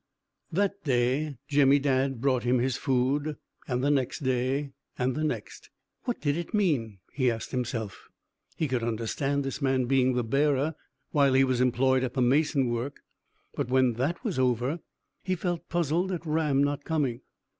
[0.51, 3.35] That day Jemmy Dadd brought him his food,
[3.67, 5.69] and the next day, and the next.
[6.05, 8.09] "What did it mean?" he asked himself.
[8.57, 10.73] He could understand this man being the bearer
[11.11, 13.01] while he was employed at the mason work;
[13.53, 14.79] but when that was over,
[15.21, 17.21] he felt puzzled at Ram not coming.